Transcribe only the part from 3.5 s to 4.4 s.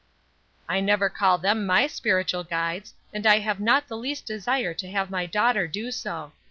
not the least